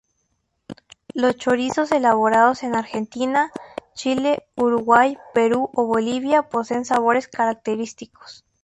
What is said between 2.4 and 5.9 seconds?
en Argentina, Chile, Uruguay, Perú o